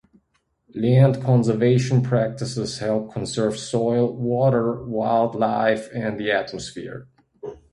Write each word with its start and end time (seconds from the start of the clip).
Land 0.73 1.21
conservation 1.21 2.01
practices 2.01 2.79
help 2.79 3.13
conserve 3.13 3.55
soil, 3.55 4.11
water, 4.11 4.83
wildlife, 4.83 5.89
and 5.93 6.19
the 6.19 6.31
atmosphere. 6.31 7.07